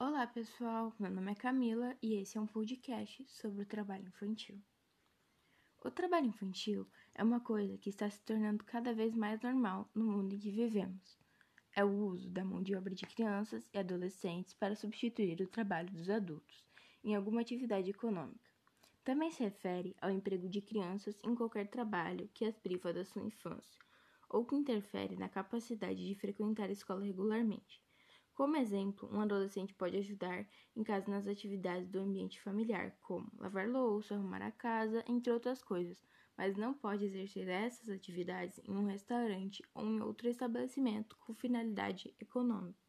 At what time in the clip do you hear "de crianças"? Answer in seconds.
12.94-13.68, 20.48-21.20